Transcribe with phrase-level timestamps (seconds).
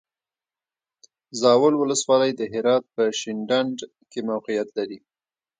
[1.41, 3.77] زاول ولسوالی د هرات په شینډنډ
[4.11, 4.99] کې موقعیت لري.